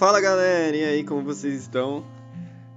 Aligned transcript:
Fala 0.00 0.18
galera, 0.18 0.74
e 0.74 0.82
aí, 0.82 1.04
como 1.04 1.22
vocês 1.22 1.52
estão? 1.60 2.02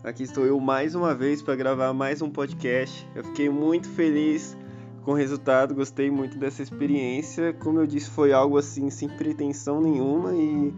Aqui 0.03 0.23
estou 0.23 0.45
eu 0.45 0.59
mais 0.59 0.93
uma 0.93 1.15
vez 1.15 1.41
para 1.41 1.55
gravar 1.55 1.93
mais 1.93 2.21
um 2.21 2.29
podcast. 2.29 3.07
Eu 3.15 3.23
fiquei 3.23 3.49
muito 3.49 3.87
feliz 3.87 4.57
com 5.03 5.11
o 5.11 5.13
resultado, 5.13 5.73
gostei 5.73 6.11
muito 6.11 6.37
dessa 6.37 6.61
experiência. 6.61 7.53
Como 7.53 7.79
eu 7.79 7.87
disse, 7.87 8.09
foi 8.09 8.33
algo 8.33 8.57
assim 8.57 8.89
sem 8.89 9.07
pretensão 9.07 9.79
nenhuma 9.79 10.33
e 10.33 10.73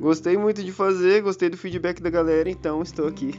gostei 0.00 0.36
muito 0.36 0.64
de 0.64 0.72
fazer, 0.72 1.22
gostei 1.22 1.48
do 1.48 1.56
feedback 1.56 2.02
da 2.02 2.10
galera, 2.10 2.50
então 2.50 2.82
estou 2.82 3.06
aqui 3.06 3.32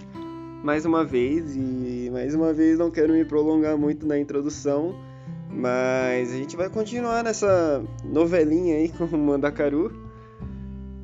mais 0.63 0.85
uma 0.85 1.03
vez 1.03 1.53
e 1.53 2.09
mais 2.13 2.33
uma 2.33 2.53
vez 2.53 2.79
não 2.79 2.89
quero 2.89 3.11
me 3.11 3.25
prolongar 3.25 3.77
muito 3.77 4.07
na 4.07 4.17
introdução, 4.17 4.95
mas 5.49 6.31
a 6.31 6.37
gente 6.37 6.55
vai 6.55 6.69
continuar 6.69 7.25
nessa 7.25 7.83
novelinha 8.05 8.77
aí 8.77 8.87
com 8.87 9.03
o 9.03 9.17
Mandacaru. 9.17 10.06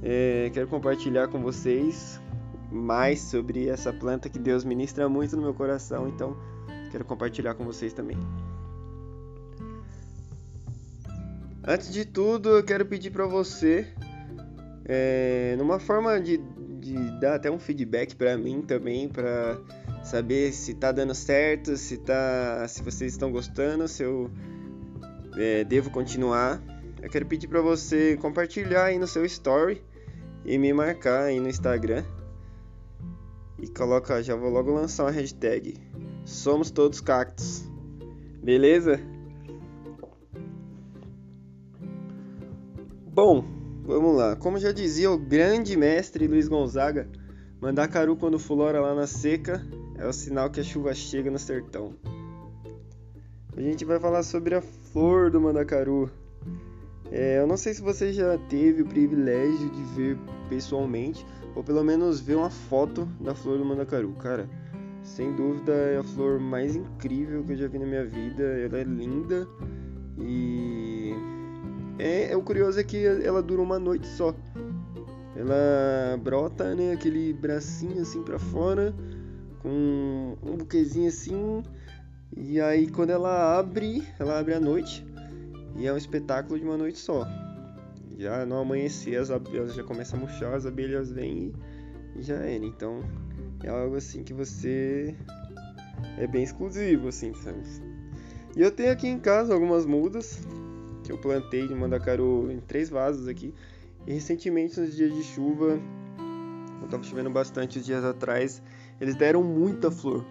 É, 0.05 0.51
quero 0.53 0.67
compartilhar 0.67 1.29
com 1.29 1.41
vocês 1.41 2.19
mais 2.69 3.21
sobre 3.21 3.69
essa 3.69 3.93
planta 3.93 4.27
que 4.27 4.37
Deus 4.37 4.65
ministra 4.65 5.07
muito 5.07 5.37
no 5.37 5.41
meu 5.41 5.53
coração, 5.53 6.09
então 6.09 6.35
quero 6.91 7.05
compartilhar 7.05 7.53
com 7.53 7.63
vocês 7.63 7.93
também. 7.93 8.17
Antes 11.65 11.93
de 11.93 12.03
tudo, 12.03 12.49
eu 12.49 12.63
quero 12.63 12.85
pedir 12.85 13.11
para 13.11 13.25
você, 13.25 13.87
é, 14.83 15.55
numa 15.57 15.79
forma 15.79 16.19
de, 16.19 16.37
de 16.81 16.95
dar 17.21 17.35
até 17.35 17.49
um 17.49 17.57
feedback 17.57 18.13
para 18.13 18.37
mim 18.37 18.61
também, 18.61 19.07
para 19.07 19.57
saber 20.03 20.51
se 20.51 20.73
tá 20.73 20.91
dando 20.91 21.15
certo, 21.15 21.77
se 21.77 21.97
tá, 21.97 22.65
se 22.67 22.83
vocês 22.83 23.13
estão 23.13 23.31
gostando, 23.31 23.87
se 23.87 24.03
eu 24.03 24.29
é, 25.37 25.63
devo 25.63 25.89
continuar. 25.89 26.61
Eu 27.01 27.09
quero 27.09 27.25
pedir 27.25 27.47
para 27.47 27.61
você 27.61 28.17
compartilhar 28.17 28.85
aí 28.85 28.99
no 28.99 29.07
seu 29.07 29.23
story 29.23 29.81
e 30.45 30.57
me 30.57 30.73
marcar 30.73 31.23
aí 31.23 31.39
no 31.39 31.49
Instagram. 31.49 32.03
E 33.59 33.67
coloca, 33.67 34.21
já 34.21 34.35
vou 34.35 34.49
logo 34.49 34.73
lançar 34.73 35.03
uma 35.03 35.11
hashtag. 35.11 35.75
Somos 36.25 36.69
todos 36.71 36.99
cactos. 36.99 37.63
Beleza? 38.43 38.99
Bom, 43.13 43.45
vamos 43.83 44.15
lá. 44.17 44.35
Como 44.35 44.57
já 44.57 44.71
dizia 44.71 45.11
o 45.11 45.17
grande 45.17 45.77
mestre 45.77 46.27
Luiz 46.27 46.47
Gonzaga, 46.47 47.07
Mandacaru 47.61 48.17
quando 48.17 48.37
fulora 48.39 48.81
lá 48.81 48.93
na 48.93 49.07
seca 49.07 49.65
é 49.97 50.05
o 50.05 50.11
sinal 50.11 50.49
que 50.49 50.59
a 50.59 50.63
chuva 50.63 50.93
chega 50.93 51.31
no 51.31 51.39
sertão. 51.39 51.95
A 53.55 53.61
gente 53.61 53.85
vai 53.85 53.99
falar 53.99 54.23
sobre 54.23 54.55
a 54.55 54.61
flor 54.61 55.29
do 55.29 55.39
Mandacaru. 55.39 56.11
É, 57.15 57.37
eu 57.37 57.45
não 57.45 57.55
sei 57.55 57.75
se 57.75 57.81
você 57.81 58.11
já 58.11 58.39
teve 58.49 58.81
o 58.81 58.87
privilégio 58.87 59.69
de 59.69 59.83
ver 59.93 60.17
pessoalmente, 60.49 61.23
ou 61.55 61.63
pelo 61.63 61.83
menos 61.83 62.19
ver 62.19 62.35
uma 62.35 62.49
foto 62.49 63.07
da 63.21 63.35
flor 63.35 63.59
do 63.59 63.63
mandacaru. 63.63 64.13
Cara, 64.13 64.49
sem 65.03 65.31
dúvida 65.31 65.71
é 65.71 65.97
a 65.99 66.03
flor 66.03 66.39
mais 66.39 66.75
incrível 66.75 67.43
que 67.43 67.51
eu 67.51 67.57
já 67.57 67.67
vi 67.67 67.77
na 67.77 67.85
minha 67.85 68.03
vida. 68.03 68.41
Ela 68.41 68.79
é 68.79 68.83
linda 68.83 69.47
e 70.17 71.13
é, 71.99 72.31
é 72.31 72.35
o 72.35 72.41
curioso 72.41 72.79
é 72.79 72.83
que 72.83 73.05
ela 73.05 73.43
dura 73.43 73.61
uma 73.61 73.77
noite 73.77 74.07
só. 74.07 74.33
Ela 75.35 76.17
brota, 76.17 76.73
né, 76.73 76.93
aquele 76.93 77.31
bracinho 77.31 78.01
assim 78.01 78.23
para 78.23 78.39
fora 78.39 78.91
com 79.61 80.35
um 80.41 80.57
buquezinho 80.57 81.09
assim. 81.09 81.61
E 82.35 82.59
aí 82.59 82.87
quando 82.89 83.11
ela 83.11 83.59
abre, 83.59 84.01
ela 84.17 84.39
abre 84.39 84.55
à 84.55 84.59
noite 84.59 85.12
e 85.75 85.87
é 85.87 85.93
um 85.93 85.97
espetáculo 85.97 86.59
de 86.59 86.65
uma 86.65 86.77
noite 86.77 86.99
só. 86.99 87.27
Já 88.17 88.45
no 88.45 88.57
amanhecer 88.57 89.17
as 89.17 89.31
abelhas 89.31 89.73
já 89.73 89.83
começam 89.83 90.19
a 90.19 90.21
murchar, 90.21 90.53
as 90.53 90.65
abelhas 90.65 91.11
vêm 91.11 91.53
e, 92.15 92.21
já 92.21 92.35
era. 92.35 92.65
Então 92.65 93.01
é 93.63 93.69
algo 93.69 93.95
assim 93.95 94.23
que 94.23 94.33
você 94.33 95.15
é 96.17 96.27
bem 96.27 96.43
exclusivo, 96.43 97.07
assim, 97.07 97.33
sabe? 97.33 97.61
E 98.55 98.61
eu 98.61 98.71
tenho 98.71 98.91
aqui 98.91 99.07
em 99.07 99.19
casa 99.19 99.53
algumas 99.53 99.85
mudas 99.85 100.39
que 101.03 101.11
eu 101.11 101.17
plantei 101.17 101.67
de 101.67 101.73
mandacaru 101.73 102.51
em 102.51 102.59
três 102.59 102.89
vasos 102.89 103.27
aqui. 103.27 103.53
E 104.05 104.13
recentemente, 104.13 104.79
nos 104.79 104.95
dias 104.95 105.13
de 105.13 105.23
chuva, 105.23 105.79
eu 106.81 106.87
tava 106.87 107.03
chovendo 107.03 107.29
bastante 107.29 107.79
os 107.79 107.85
dias 107.85 108.03
atrás, 108.03 108.61
eles 108.99 109.15
deram 109.15 109.43
muita 109.43 109.89
flor. 109.89 110.25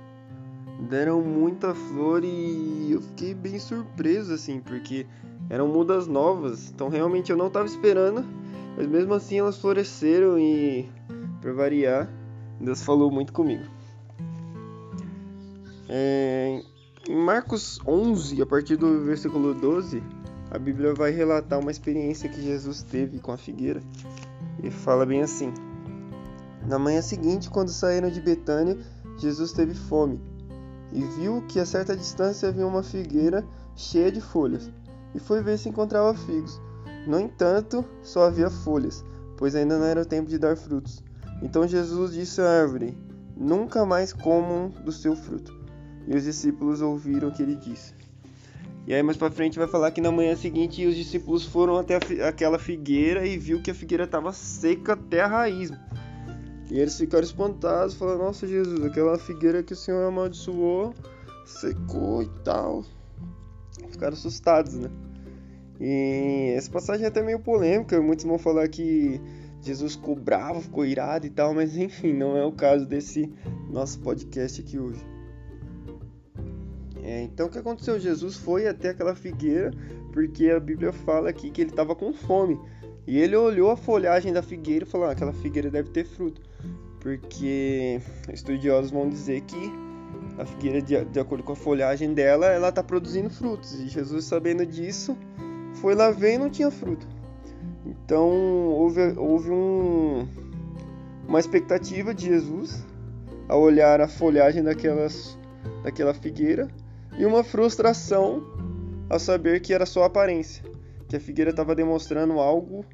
Deram 0.89 1.23
muita 1.23 1.75
flor 1.75 2.23
e 2.25 2.93
eu 2.93 3.01
fiquei 3.01 3.35
bem 3.35 3.59
surpreso, 3.59 4.33
assim, 4.33 4.61
porque 4.61 5.07
eram 5.49 5.69
mudas 5.69 6.07
novas, 6.07 6.71
então 6.71 6.89
realmente 6.89 7.31
eu 7.31 7.37
não 7.37 7.49
estava 7.49 7.67
esperando, 7.67 8.25
mas 8.77 8.87
mesmo 8.87 9.15
assim 9.15 9.39
elas 9.39 9.59
floresceram 9.59 10.39
e, 10.39 10.89
para 11.41 11.53
variar, 11.53 12.09
Deus 12.61 12.83
falou 12.83 13.11
muito 13.11 13.33
comigo. 13.33 13.65
É, 15.89 16.63
em 17.09 17.17
Marcos 17.17 17.79
11, 17.87 18.41
a 18.41 18.47
partir 18.47 18.77
do 18.77 19.05
versículo 19.05 19.53
12, 19.53 20.03
a 20.51 20.59
Bíblia 20.59 20.95
vai 20.95 21.11
relatar 21.11 21.59
uma 21.59 21.71
experiência 21.71 22.29
que 22.29 22.41
Jesus 22.41 22.83
teve 22.83 23.19
com 23.19 23.33
a 23.33 23.37
figueira 23.37 23.81
e 24.63 24.71
fala 24.71 25.05
bem 25.05 25.23
assim: 25.23 25.53
Na 26.67 26.79
manhã 26.79 27.03
seguinte, 27.03 27.51
quando 27.51 27.69
saíram 27.69 28.11
de 28.11 28.21
Betânia, 28.21 28.79
Jesus 29.19 29.53
teve 29.53 29.75
fome 29.75 30.21
e 30.93 31.03
viu 31.03 31.43
que 31.49 31.59
a 31.59 31.67
certa 31.67 31.97
distância 31.97 32.49
havia 32.49 32.67
uma 32.67 32.83
figueira 32.83 33.45
cheia 33.75 34.13
de 34.13 34.21
folhas 34.21 34.71
e 35.15 35.21
foi 35.21 35.43
ver 35.43 35.59
se 35.59 35.69
encontrava 35.69 36.15
figos. 36.15 36.61
No 37.07 37.19
entanto, 37.19 37.85
só 38.03 38.25
havia 38.25 38.49
folhas, 38.49 39.05
pois 39.37 39.55
ainda 39.55 39.79
não 39.79 39.87
era 39.87 40.03
o 40.03 40.07
tempo 40.07 40.29
de 40.29 40.39
dar 40.39 40.57
frutos. 40.57 41.03
Então 41.43 41.67
Jesus 41.67 42.13
disse 42.13 42.41
à 42.41 42.49
árvore: 42.61 42.97
Nunca 43.37 43.85
mais 43.85 44.13
comam 44.13 44.69
do 44.85 44.93
seu 44.93 45.17
fruto. 45.17 45.53
E 46.07 46.17
os 46.17 46.25
discípulos 46.25 46.81
ouviram 46.81 47.29
o 47.29 47.33
que 47.33 47.43
ele 47.43 47.57
disse. 47.57 47.95
E 48.87 48.93
aí 48.95 49.03
mais 49.03 49.17
para 49.17 49.31
frente 49.31 49.59
vai 49.59 49.69
falar 49.69 49.91
que 49.93 50.01
na 50.01 50.11
manhã 50.11 50.35
seguinte 50.35 50.85
os 50.87 50.97
discípulos 50.97 51.45
foram 51.47 51.77
até 51.77 51.99
aquela 52.27 52.59
figueira 52.59 53.25
e 53.25 53.39
viu 53.39 53.63
que 53.63 53.71
a 53.71 53.75
figueira 53.75 54.05
estava 54.05 54.33
seca 54.33 54.95
até 54.95 55.21
a 55.21 55.29
raiz. 55.29 55.71
E 56.71 56.79
eles 56.79 56.97
ficaram 56.97 57.25
espantados, 57.25 57.95
falaram: 57.95 58.25
Nossa 58.25 58.47
Jesus, 58.47 58.85
aquela 58.85 59.19
figueira 59.19 59.63
que 59.63 59.73
o 59.73 59.77
Senhor 59.77 60.07
amaldiçoou 60.07 60.95
secou 61.45 62.23
e 62.23 62.29
tal 62.45 62.85
ficaram 63.93 64.15
assustados, 64.15 64.75
né? 64.75 64.91
E 65.81 66.55
essa 66.57 66.71
passagem 66.71 67.05
é 67.05 67.09
até 67.09 67.23
meio 67.23 67.41
polêmica, 67.41 68.01
muitos 68.01 68.25
vão 68.25 68.39
falar 68.39 68.69
que 68.69 69.21
Jesus 69.63 69.95
ficou 69.95 70.15
bravo, 70.15 70.61
ficou 70.61 70.85
irado 70.85 71.27
e 71.27 71.31
tal, 71.31 71.55
mas 71.55 71.77
enfim, 71.77 72.13
não 72.13 72.37
é 72.37 72.45
o 72.45 72.53
caso 72.53 72.87
desse 72.87 73.33
nosso 73.71 73.99
podcast 74.01 74.61
aqui 74.61 74.79
hoje. 74.79 75.05
É, 77.03 77.23
então 77.23 77.47
o 77.47 77.51
que 77.51 77.59
aconteceu? 77.59 77.99
Jesus 77.99 78.37
foi 78.37 78.69
até 78.69 78.91
aquela 78.91 79.15
figueira, 79.15 79.73
porque 80.13 80.51
a 80.51 80.61
Bíblia 80.61 80.93
fala 80.93 81.31
aqui 81.31 81.51
que 81.51 81.61
ele 81.61 81.71
estava 81.71 81.95
com 81.97 82.13
fome. 82.13 82.59
E 83.07 83.19
ele 83.19 83.35
olhou 83.35 83.71
a 83.71 83.77
folhagem 83.77 84.33
da 84.33 84.43
figueira 84.43 84.85
e 84.85 84.89
falou: 84.89 85.09
ah, 85.09 85.13
aquela 85.13 85.33
figueira 85.33 85.71
deve 85.71 85.91
ter 85.91 86.05
fruto. 86.05 86.41
Porque 87.01 88.01
estudiosos 88.33 88.93
vão 88.93 89.09
dizer 89.09 89.41
que 89.41 89.73
a 90.39 90.45
figueira, 90.45 90.81
de, 90.81 91.05
de 91.05 91.21
acordo 91.21 91.45
com 91.45 91.53
a 91.53 91.57
folhagem 91.57 92.15
dela, 92.15 92.47
ela 92.47 92.69
está 92.69 92.83
produzindo 92.83 93.31
frutos. 93.31 93.75
E 93.81 93.89
Jesus, 93.89 94.25
sabendo 94.25 94.65
disso, 94.65 95.17
foi 95.75 95.95
lá 95.95 96.11
ver 96.11 96.35
e 96.35 96.39
não 96.39 96.51
tinha 96.51 96.71
fruto. 96.71 97.07
Então 97.85 98.31
houve, 98.69 99.01
houve 99.17 99.51
um, 99.51 100.27
uma 101.27 101.41
expectativa 101.41 102.15
de 102.15 102.27
Jesus 102.27 102.85
ao 103.49 103.61
olhar 103.61 104.01
a 104.01 104.09
folhagem 104.09 104.63
daquelas, 104.63 105.39
daquela 105.83 106.15
figueira 106.15 106.69
e 107.19 107.27
uma 107.27 107.45
frustração 107.45 108.43
ao 109.11 109.19
saber 109.19 109.61
que 109.61 109.75
era 109.75 109.85
só 109.85 110.05
aparência, 110.05 110.65
que 111.09 111.17
a 111.17 111.21
figueira 111.21 111.51
estava 111.51 111.75
demonstrando 111.75 112.35
algo 112.35 112.85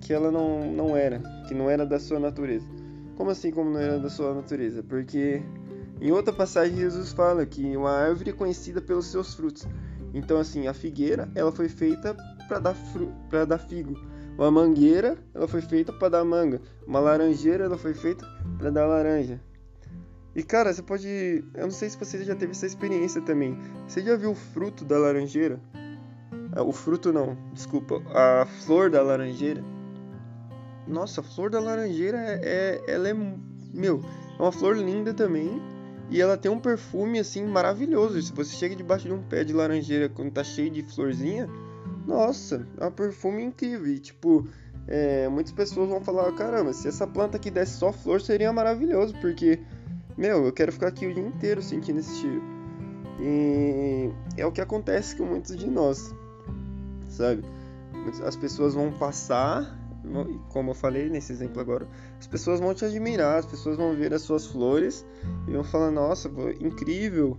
que 0.00 0.12
ela 0.12 0.30
não, 0.30 0.70
não 0.70 0.96
era, 0.96 1.20
que 1.48 1.54
não 1.54 1.70
era 1.70 1.86
da 1.86 1.98
sua 1.98 2.20
natureza. 2.20 2.66
Como 3.16 3.30
assim, 3.30 3.50
como 3.50 3.70
não 3.70 3.80
era 3.80 3.98
da 3.98 4.10
sua 4.10 4.34
natureza? 4.34 4.82
Porque 4.82 5.42
em 6.00 6.12
outra 6.12 6.32
passagem, 6.32 6.76
Jesus 6.76 7.12
fala 7.12 7.46
que 7.46 7.76
uma 7.76 7.90
árvore 7.90 8.30
é 8.30 8.32
conhecida 8.32 8.80
pelos 8.80 9.06
seus 9.06 9.34
frutos. 9.34 9.66
Então, 10.12 10.38
assim, 10.38 10.66
a 10.66 10.74
figueira 10.74 11.28
ela 11.34 11.50
foi 11.50 11.68
feita 11.68 12.14
para 12.48 12.58
dar, 12.58 12.74
fru 12.74 13.12
dar 13.46 13.58
figo. 13.58 13.98
Uma 14.38 14.50
mangueira 14.50 15.16
ela 15.34 15.48
foi 15.48 15.62
feita 15.62 15.92
para 15.92 16.10
dar 16.10 16.24
manga. 16.24 16.60
Uma 16.86 17.00
laranjeira 17.00 17.64
ela 17.64 17.78
foi 17.78 17.94
feita 17.94 18.26
para 18.58 18.70
dar 18.70 18.86
laranja. 18.86 19.40
E 20.34 20.42
cara, 20.42 20.72
você 20.72 20.82
pode. 20.82 21.08
Eu 21.54 21.62
não 21.62 21.70
sei 21.70 21.88
se 21.88 21.96
você 21.96 22.22
já 22.22 22.34
teve 22.34 22.52
essa 22.52 22.66
experiência 22.66 23.22
também. 23.22 23.58
Você 23.88 24.02
já 24.02 24.16
viu 24.16 24.32
o 24.32 24.34
fruto 24.34 24.84
da 24.84 24.98
laranjeira? 24.98 25.58
Ah, 26.52 26.62
o 26.62 26.72
fruto 26.72 27.10
não, 27.10 27.36
desculpa. 27.54 28.02
A 28.14 28.44
flor 28.44 28.90
da 28.90 29.02
laranjeira. 29.02 29.64
Nossa, 30.86 31.22
a 31.22 31.24
flor 31.24 31.48
da 31.48 31.58
laranjeira 31.58 32.18
é, 32.18 32.40
é, 32.86 32.92
ela 32.92 33.08
é. 33.08 33.14
Meu, 33.72 34.02
é 34.38 34.42
uma 34.42 34.52
flor 34.52 34.76
linda 34.76 35.14
também. 35.14 35.60
E 36.10 36.20
ela 36.20 36.36
tem 36.36 36.50
um 36.50 36.58
perfume 36.58 37.18
assim 37.18 37.44
maravilhoso. 37.44 38.20
Se 38.22 38.32
você 38.32 38.54
chega 38.54 38.76
debaixo 38.76 39.06
de 39.06 39.12
um 39.12 39.22
pé 39.22 39.42
de 39.42 39.52
laranjeira 39.52 40.08
quando 40.08 40.30
tá 40.30 40.44
cheio 40.44 40.70
de 40.70 40.82
florzinha, 40.82 41.48
nossa, 42.06 42.66
é 42.78 42.86
um 42.86 42.92
perfume 42.92 43.42
incrível. 43.42 43.88
E, 43.88 43.98
tipo, 43.98 44.46
é, 44.86 45.28
muitas 45.28 45.52
pessoas 45.52 45.88
vão 45.88 46.00
falar: 46.00 46.30
caramba, 46.32 46.72
se 46.72 46.86
essa 46.86 47.06
planta 47.06 47.36
aqui 47.36 47.50
desse 47.50 47.78
só 47.78 47.92
flor 47.92 48.20
seria 48.20 48.52
maravilhoso, 48.52 49.14
porque, 49.20 49.58
meu, 50.16 50.46
eu 50.46 50.52
quero 50.52 50.72
ficar 50.72 50.88
aqui 50.88 51.06
o 51.06 51.14
dia 51.14 51.26
inteiro 51.26 51.60
sentindo 51.60 51.98
esse 51.98 52.14
cheiro. 52.20 52.42
E 53.20 54.10
é 54.36 54.46
o 54.46 54.52
que 54.52 54.60
acontece 54.60 55.16
com 55.16 55.24
muitos 55.24 55.56
de 55.56 55.66
nós, 55.66 56.14
sabe? 57.08 57.42
As 58.24 58.36
pessoas 58.36 58.74
vão 58.74 58.92
passar, 58.92 59.75
como 60.48 60.70
eu 60.70 60.74
falei 60.74 61.08
nesse 61.08 61.32
exemplo 61.32 61.60
agora, 61.60 61.86
as 62.18 62.26
pessoas 62.26 62.60
vão 62.60 62.74
te 62.74 62.84
admirar, 62.84 63.38
as 63.38 63.46
pessoas 63.46 63.76
vão 63.76 63.94
ver 63.94 64.12
as 64.14 64.22
suas 64.22 64.46
flores 64.46 65.04
e 65.48 65.52
vão 65.52 65.64
falar: 65.64 65.90
nossa, 65.90 66.30
incrível, 66.60 67.38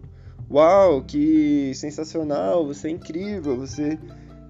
uau, 0.50 1.02
que 1.04 1.74
sensacional, 1.76 2.66
você 2.66 2.88
é 2.88 2.92
incrível, 2.92 3.58
você. 3.58 3.98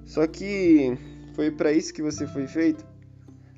Só 0.05 0.25
que 0.25 0.97
foi 1.33 1.51
para 1.51 1.71
isso 1.71 1.93
que 1.93 2.01
você 2.01 2.25
foi 2.25 2.47
feito. 2.47 2.85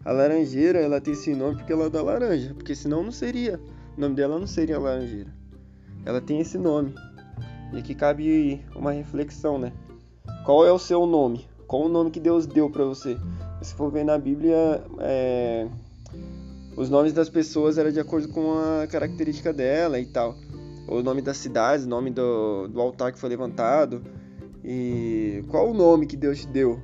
A 0.03 0.11
laranjeira, 0.11 0.79
ela 0.79 0.99
tem 0.99 1.13
esse 1.13 1.35
nome 1.35 1.57
porque 1.57 1.73
ela 1.73 1.85
é 1.85 1.89
da 1.89 2.01
laranja, 2.01 2.53
porque 2.53 2.73
senão 2.73 3.03
não 3.03 3.11
seria. 3.11 3.59
O 3.97 4.01
nome 4.01 4.15
dela 4.15 4.39
não 4.39 4.47
seria 4.47 4.79
laranjeira. 4.79 5.33
Ela 6.05 6.21
tem 6.21 6.39
esse 6.39 6.57
nome. 6.57 6.95
E 7.73 7.77
aqui 7.77 7.93
cabe 7.93 8.65
uma 8.75 8.91
reflexão, 8.91 9.59
né? 9.59 9.71
Qual 10.45 10.65
é 10.65 10.71
o 10.71 10.79
seu 10.79 11.05
nome? 11.05 11.47
Qual 11.67 11.83
o 11.83 11.89
nome 11.89 12.09
que 12.09 12.19
Deus 12.19 12.47
deu 12.47 12.69
para 12.69 12.83
você? 12.83 13.17
Se 13.61 13.73
for 13.73 13.91
ver 13.91 14.05
na 14.05 14.17
Bíblia, 14.17 14.83
é... 14.99 15.67
os 16.77 16.89
nomes 16.89 17.11
das 17.11 17.29
pessoas 17.29 17.77
eram 17.77 17.91
de 17.91 17.99
acordo 17.99 18.29
com 18.29 18.53
a 18.53 18.87
característica 18.87 19.51
dela 19.51 19.99
e 19.99 20.05
tal. 20.05 20.35
O 20.87 21.03
nome 21.03 21.21
das 21.21 21.37
cidades, 21.37 21.85
o 21.85 21.89
nome 21.89 22.09
do, 22.09 22.67
do 22.67 22.81
altar 22.81 23.11
que 23.11 23.19
foi 23.19 23.29
levantado. 23.29 24.01
E 24.63 25.43
qual 25.49 25.69
o 25.69 25.73
nome 25.73 26.05
que 26.05 26.15
Deus 26.15 26.39
te 26.39 26.47
deu? 26.47 26.79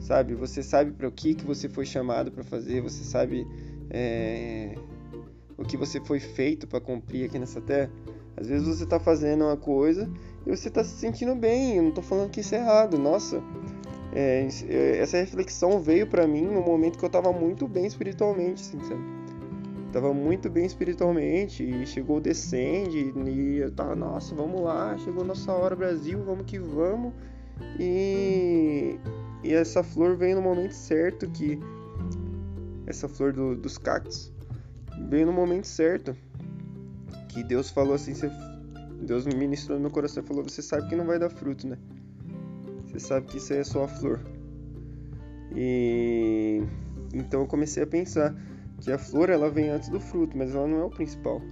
Sabe? 0.00 0.34
Você 0.34 0.62
sabe 0.62 0.92
para 0.92 1.08
o 1.08 1.12
que, 1.12 1.34
que 1.34 1.44
você 1.44 1.68
foi 1.68 1.86
chamado 1.86 2.30
para 2.30 2.44
fazer, 2.44 2.82
você 2.82 3.04
sabe 3.04 3.46
é... 3.90 4.74
o 5.56 5.62
que 5.62 5.76
você 5.76 6.00
foi 6.00 6.18
feito 6.18 6.66
para 6.66 6.80
cumprir 6.80 7.26
aqui 7.26 7.38
nessa 7.38 7.60
terra. 7.60 7.90
Às 8.36 8.48
vezes 8.48 8.66
você 8.66 8.82
está 8.82 8.98
fazendo 8.98 9.44
uma 9.44 9.56
coisa 9.56 10.10
e 10.44 10.50
você 10.50 10.68
está 10.68 10.82
se 10.82 10.96
sentindo 10.96 11.34
bem. 11.36 11.76
Eu 11.76 11.82
não 11.82 11.88
estou 11.90 12.02
falando 12.02 12.30
que 12.30 12.40
isso 12.40 12.54
é 12.54 12.58
errado. 12.58 12.98
Nossa, 12.98 13.40
é, 14.12 14.46
é 14.68 14.98
essa 14.98 15.18
reflexão 15.18 15.80
veio 15.80 16.06
para 16.06 16.26
mim 16.26 16.42
no 16.42 16.60
momento 16.60 16.98
que 16.98 17.04
eu 17.04 17.08
estava 17.08 17.32
muito 17.32 17.66
bem 17.66 17.86
espiritualmente, 17.86 18.62
assim, 18.62 18.80
sabe? 18.84 19.02
Tava 19.92 20.12
muito 20.12 20.50
bem 20.50 20.66
espiritualmente 20.66 21.62
e 21.62 21.86
chegou 21.86 22.16
o 22.16 22.20
descende 22.20 23.12
e 23.28 23.58
eu 23.58 23.70
tava, 23.70 23.94
nossa, 23.94 24.34
vamos 24.34 24.60
lá, 24.60 24.96
chegou 24.98 25.24
nossa 25.24 25.52
hora 25.52 25.76
Brasil, 25.76 26.20
vamos 26.24 26.46
que 26.46 26.58
vamos. 26.58 27.12
E, 27.78 28.98
e 29.44 29.52
essa 29.52 29.84
flor 29.84 30.16
veio 30.16 30.34
no 30.34 30.42
momento 30.42 30.72
certo 30.72 31.30
que 31.30 31.60
essa 32.86 33.08
flor 33.08 33.32
do, 33.32 33.54
dos 33.54 33.78
cactos 33.78 34.32
veio 35.08 35.26
no 35.26 35.32
momento 35.32 35.66
certo 35.66 36.16
que 37.28 37.44
Deus 37.44 37.70
falou 37.70 37.94
assim, 37.94 38.14
você, 38.14 38.28
Deus 39.00 39.26
me 39.26 39.34
ministrou 39.34 39.76
no 39.76 39.82
meu 39.82 39.90
coração 39.90 40.22
e 40.22 40.26
falou: 40.26 40.42
Você 40.44 40.62
sabe 40.62 40.88
que 40.88 40.96
não 40.96 41.04
vai 41.04 41.18
dar 41.18 41.30
fruto, 41.30 41.66
né? 41.66 41.76
Você 42.94 43.00
sabe 43.00 43.26
que 43.26 43.38
isso 43.38 43.52
aí 43.52 43.58
é 43.58 43.64
só 43.64 43.84
a 43.84 43.88
flor. 43.88 44.20
E 45.52 46.62
então 47.12 47.40
eu 47.40 47.46
comecei 47.46 47.82
a 47.82 47.86
pensar 47.86 48.32
que 48.80 48.92
a 48.92 48.98
flor 48.98 49.30
ela 49.30 49.50
vem 49.50 49.68
antes 49.68 49.88
do 49.88 49.98
fruto, 49.98 50.38
mas 50.38 50.54
ela 50.54 50.68
não 50.68 50.78
é 50.78 50.84
o 50.84 50.90
principal. 50.90 51.42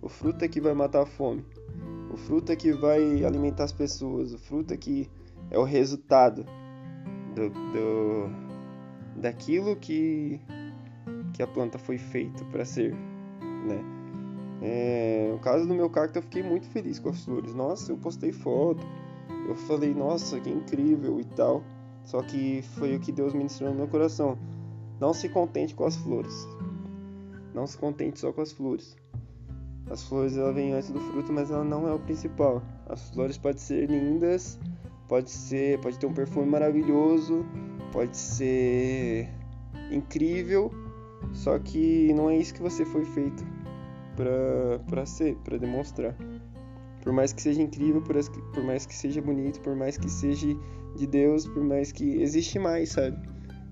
O 0.00 0.08
fruto 0.08 0.42
é 0.46 0.48
que 0.48 0.62
vai 0.62 0.72
matar 0.72 1.02
a 1.02 1.06
fome. 1.06 1.44
O 2.10 2.16
fruto 2.16 2.52
é 2.52 2.56
que 2.56 2.72
vai 2.72 3.22
alimentar 3.22 3.64
as 3.64 3.72
pessoas. 3.72 4.32
O 4.32 4.38
fruto 4.38 4.72
é 4.72 4.76
que 4.78 5.10
é 5.50 5.58
o 5.58 5.62
resultado 5.62 6.46
do, 7.34 7.50
do 7.50 9.20
daquilo 9.20 9.76
que 9.76 10.40
que 11.34 11.42
a 11.42 11.46
planta 11.46 11.78
foi 11.78 11.98
feita 11.98 12.44
para 12.46 12.64
ser, 12.64 12.94
né? 12.94 13.84
É, 14.62 15.28
no 15.32 15.38
caso 15.38 15.66
do 15.66 15.74
meu 15.74 15.90
cacto, 15.90 16.18
eu 16.18 16.22
fiquei 16.22 16.42
muito 16.42 16.66
feliz 16.68 16.98
com 16.98 17.10
as 17.10 17.22
flores. 17.22 17.54
Nossa, 17.54 17.92
eu 17.92 17.98
postei 17.98 18.32
foto. 18.32 18.86
Eu 19.46 19.54
falei, 19.54 19.92
nossa, 19.94 20.40
que 20.40 20.50
incrível 20.50 21.20
e 21.20 21.24
tal. 21.24 21.62
Só 22.04 22.22
que 22.22 22.62
foi 22.76 22.96
o 22.96 23.00
que 23.00 23.12
Deus 23.12 23.32
ministrou 23.32 23.70
no 23.70 23.76
meu 23.76 23.88
coração. 23.88 24.36
Não 25.00 25.12
se 25.12 25.28
contente 25.28 25.74
com 25.74 25.84
as 25.84 25.96
flores. 25.96 26.46
Não 27.54 27.66
se 27.66 27.76
contente 27.76 28.20
só 28.20 28.32
com 28.32 28.40
as 28.40 28.52
flores. 28.52 28.96
As 29.90 30.02
flores 30.04 30.36
ela 30.36 30.52
vem 30.52 30.72
antes 30.72 30.90
do 30.90 31.00
fruto, 31.00 31.32
mas 31.32 31.50
ela 31.50 31.64
não 31.64 31.86
é 31.88 31.92
o 31.92 31.98
principal. 31.98 32.62
As 32.88 33.10
flores 33.10 33.36
podem 33.36 33.58
ser 33.58 33.90
lindas, 33.90 34.58
pode 35.08 35.30
ser, 35.30 35.78
pode 35.80 35.98
ter 35.98 36.06
um 36.06 36.14
perfume 36.14 36.46
maravilhoso, 36.46 37.44
pode 37.92 38.16
ser 38.16 39.28
incrível, 39.90 40.70
só 41.32 41.58
que 41.58 42.12
não 42.14 42.30
é 42.30 42.36
isso 42.36 42.54
que 42.54 42.62
você 42.62 42.84
foi 42.84 43.04
feito 43.04 43.44
para 44.16 45.04
ser, 45.04 45.36
para 45.44 45.58
demonstrar. 45.58 46.14
Por 47.02 47.12
mais 47.12 47.32
que 47.32 47.42
seja 47.42 47.60
incrível, 47.60 48.00
por, 48.00 48.16
por 48.54 48.64
mais 48.64 48.86
que 48.86 48.94
seja 48.94 49.20
bonito, 49.20 49.60
por 49.60 49.74
mais 49.74 49.98
que 49.98 50.08
seja 50.08 50.46
de 50.96 51.06
Deus, 51.06 51.46
por 51.46 51.62
mais 51.62 51.90
que 51.90 52.22
existe 52.22 52.58
mais, 52.58 52.90
sabe? 52.90 53.18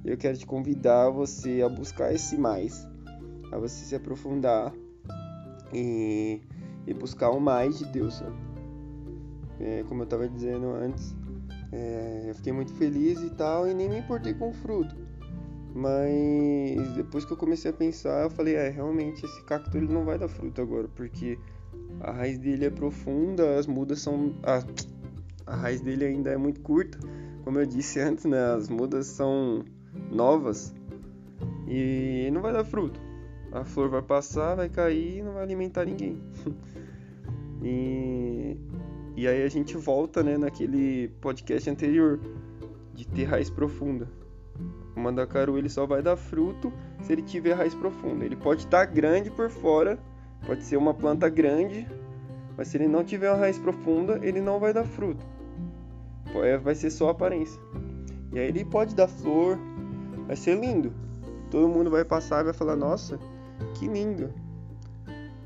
Eu 0.04 0.16
quero 0.16 0.36
te 0.36 0.46
convidar 0.46 1.10
você 1.10 1.62
a 1.62 1.68
buscar 1.68 2.12
esse 2.12 2.36
mais, 2.36 2.86
a 3.52 3.58
você 3.58 3.84
se 3.84 3.94
aprofundar 3.94 4.72
e, 5.72 6.40
e 6.86 6.94
buscar 6.94 7.30
o 7.30 7.40
mais 7.40 7.78
de 7.78 7.86
Deus, 7.86 8.14
sabe? 8.14 8.36
É, 9.60 9.84
como 9.88 10.00
eu 10.00 10.04
estava 10.04 10.28
dizendo 10.28 10.70
antes, 10.70 11.14
é, 11.70 12.24
eu 12.28 12.34
fiquei 12.34 12.52
muito 12.52 12.72
feliz 12.74 13.20
e 13.22 13.30
tal, 13.30 13.68
e 13.68 13.74
nem 13.74 13.88
me 13.88 13.98
importei 13.98 14.34
com 14.34 14.50
o 14.50 14.52
fruto. 14.52 14.96
Mas 15.72 16.92
depois 16.96 17.24
que 17.24 17.32
eu 17.32 17.36
comecei 17.36 17.70
a 17.70 17.74
pensar, 17.74 18.24
eu 18.24 18.30
falei, 18.30 18.56
é, 18.56 18.70
realmente 18.70 19.24
esse 19.24 19.44
cacto 19.44 19.76
ele 19.76 19.92
não 19.92 20.04
vai 20.04 20.18
dar 20.18 20.28
fruto 20.28 20.60
agora, 20.60 20.88
porque 20.88 21.38
a 22.00 22.12
raiz 22.12 22.38
dele 22.38 22.66
é 22.66 22.70
profunda, 22.70 23.58
as 23.58 23.66
mudas 23.66 24.00
são 24.00 24.34
a, 24.42 24.62
a 25.46 25.56
raiz 25.56 25.80
dele 25.80 26.04
ainda 26.04 26.30
é 26.30 26.36
muito 26.36 26.60
curta, 26.60 26.98
como 27.44 27.58
eu 27.58 27.66
disse 27.66 27.98
antes, 28.00 28.24
né, 28.24 28.54
as 28.54 28.68
mudas 28.68 29.06
são 29.06 29.64
novas 30.10 30.74
e 31.66 32.28
não 32.32 32.40
vai 32.40 32.52
dar 32.52 32.64
fruto. 32.64 33.00
A 33.52 33.64
flor 33.64 33.88
vai 33.88 34.02
passar, 34.02 34.54
vai 34.54 34.68
cair 34.68 35.18
e 35.18 35.22
não 35.22 35.34
vai 35.34 35.42
alimentar 35.42 35.84
ninguém. 35.84 36.20
e, 37.62 38.56
e 39.16 39.26
aí 39.26 39.42
a 39.42 39.48
gente 39.48 39.76
volta, 39.76 40.22
né, 40.22 40.36
naquele 40.36 41.08
podcast 41.20 41.68
anterior 41.68 42.20
de 42.94 43.06
ter 43.06 43.24
raiz 43.24 43.50
profunda. 43.50 44.08
O 44.96 45.00
mandacaru 45.00 45.58
ele 45.58 45.68
só 45.68 45.86
vai 45.86 46.02
dar 46.02 46.16
fruto 46.16 46.72
se 47.02 47.12
ele 47.12 47.22
tiver 47.22 47.54
raiz 47.54 47.74
profunda. 47.74 48.24
Ele 48.24 48.36
pode 48.36 48.64
estar 48.64 48.84
grande 48.84 49.30
por 49.30 49.50
fora, 49.50 49.98
pode 50.46 50.64
ser 50.64 50.76
uma 50.76 50.94
planta 50.94 51.28
grande, 51.28 51.86
mas 52.56 52.68
se 52.68 52.76
ele 52.76 52.88
não 52.88 53.04
tiver 53.04 53.30
uma 53.30 53.38
raiz 53.38 53.58
profunda, 53.58 54.18
ele 54.22 54.40
não 54.40 54.58
vai 54.58 54.72
dar 54.72 54.84
fruto. 54.84 55.24
É, 56.34 56.56
vai 56.56 56.74
ser 56.74 56.90
só 56.90 57.08
aparência. 57.08 57.60
E 58.32 58.38
aí 58.38 58.48
ele 58.48 58.64
pode 58.64 58.94
dar 58.94 59.08
flor, 59.08 59.58
vai 60.26 60.36
ser 60.36 60.58
lindo. 60.58 60.92
Todo 61.50 61.68
mundo 61.68 61.90
vai 61.90 62.04
passar 62.04 62.40
e 62.40 62.44
vai 62.44 62.52
falar: 62.52 62.76
Nossa, 62.76 63.18
que 63.74 63.88
lindo. 63.88 64.32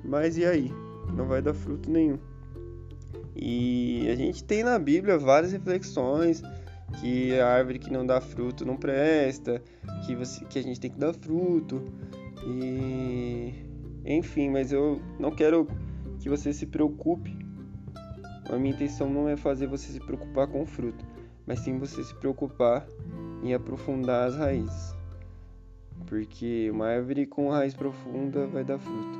Mas 0.05 0.37
e 0.37 0.45
aí? 0.45 0.71
Não 1.17 1.27
vai 1.27 1.41
dar 1.41 1.55
fruto 1.55 1.91
nenhum. 1.91 2.19
E 3.35 4.09
a 4.11 4.15
gente 4.15 4.45
tem 4.45 4.63
na 4.63 4.79
Bíblia 4.79 5.19
várias 5.19 5.53
reflexões 5.53 6.43
que 7.01 7.39
a 7.39 7.49
árvore 7.49 7.79
que 7.79 7.93
não 7.93 8.07
dá 8.07 8.21
fruto 8.21 8.65
não 8.65 8.77
presta, 8.77 9.63
que, 10.07 10.15
você, 10.15 10.45
que 10.45 10.59
a 10.59 10.63
gente 10.63 10.79
tem 10.79 10.91
que 10.91 10.99
dar 10.99 11.13
fruto. 11.15 11.83
E 12.47 13.55
enfim, 14.04 14.50
mas 14.50 14.73
eu 14.73 15.00
não 15.18 15.30
quero 15.30 15.66
que 16.18 16.28
você 16.28 16.52
se 16.52 16.66
preocupe. 16.66 17.37
A 18.50 18.56
minha 18.56 18.75
intenção 18.75 19.08
não 19.08 19.28
é 19.28 19.37
fazer 19.37 19.66
você 19.66 19.90
se 19.90 20.00
preocupar 20.00 20.46
com 20.46 20.62
o 20.62 20.66
fruto, 20.66 21.04
mas 21.46 21.61
sim 21.61 21.78
você 21.78 22.02
se 22.02 22.14
preocupar 22.14 22.87
em 23.42 23.54
aprofundar 23.54 24.28
as 24.28 24.37
raízes. 24.37 24.94
Porque 26.06 26.70
uma 26.70 26.88
árvore 26.88 27.26
com 27.26 27.49
raiz 27.49 27.75
profunda 27.75 28.46
vai 28.46 28.62
dar 28.62 28.78
fruto. 28.78 29.18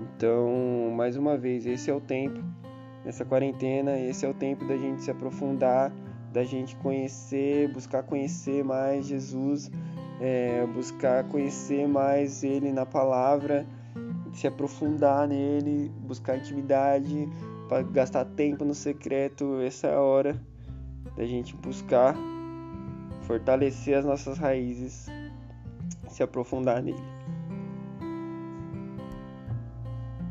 Então, 0.00 0.92
mais 0.96 1.16
uma 1.16 1.36
vez, 1.36 1.66
esse 1.66 1.90
é 1.90 1.94
o 1.94 2.00
tempo, 2.00 2.42
nessa 3.04 3.24
quarentena, 3.24 3.98
esse 3.98 4.24
é 4.24 4.28
o 4.28 4.34
tempo 4.34 4.64
da 4.64 4.76
gente 4.76 5.02
se 5.02 5.10
aprofundar 5.10 5.92
da 6.32 6.42
gente 6.42 6.74
conhecer, 6.76 7.68
buscar 7.68 8.02
conhecer 8.02 8.64
mais 8.64 9.06
Jesus, 9.06 9.70
é, 10.20 10.66
buscar 10.66 11.24
conhecer 11.24 11.86
mais 11.86 12.42
Ele 12.42 12.72
na 12.72 12.86
palavra, 12.86 13.66
se 14.32 14.46
aprofundar 14.46 15.28
nele, 15.28 15.90
buscar 16.00 16.38
intimidade, 16.38 17.28
para 17.68 17.82
gastar 17.82 18.24
tempo 18.24 18.64
no 18.64 18.74
secreto. 18.74 19.60
Essa 19.60 19.88
é 19.88 19.94
a 19.94 20.00
hora 20.00 20.40
da 21.16 21.24
gente 21.24 21.54
buscar 21.56 22.16
fortalecer 23.22 23.96
as 23.96 24.04
nossas 24.04 24.38
raízes, 24.38 25.06
se 26.08 26.22
aprofundar 26.22 26.82
nele. 26.82 27.02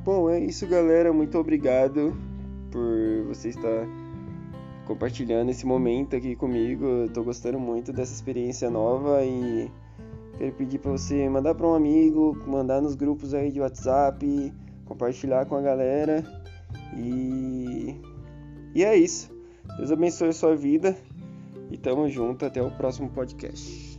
Bom, 0.03 0.29
é 0.29 0.39
isso, 0.39 0.67
galera. 0.67 1.13
Muito 1.13 1.37
obrigado 1.37 2.17
por 2.71 3.25
você 3.27 3.49
estar 3.49 3.87
compartilhando 4.85 5.49
esse 5.49 5.65
momento 5.65 6.15
aqui 6.15 6.35
comigo. 6.35 6.85
Eu 6.85 7.09
tô 7.09 7.23
gostando 7.23 7.59
muito 7.59 7.93
dessa 7.93 8.13
experiência 8.13 8.69
nova 8.69 9.23
e 9.23 9.71
quero 10.41 10.53
pedir 10.53 10.79
para 10.79 10.89
você 10.89 11.29
mandar 11.29 11.53
para 11.53 11.67
um 11.67 11.75
amigo, 11.75 12.35
mandar 12.47 12.81
nos 12.81 12.95
grupos 12.95 13.35
aí 13.35 13.51
de 13.51 13.61
WhatsApp, 13.61 14.51
compartilhar 14.85 15.45
com 15.45 15.55
a 15.55 15.61
galera. 15.61 16.23
E 16.97 17.95
e 18.73 18.83
é 18.83 18.97
isso. 18.97 19.31
Deus 19.77 19.91
abençoe 19.91 20.29
a 20.29 20.33
sua 20.33 20.55
vida 20.55 20.97
e 21.69 21.77
tamo 21.77 22.09
junto 22.09 22.43
até 22.43 22.59
o 22.59 22.71
próximo 22.71 23.11
podcast. 23.11 23.90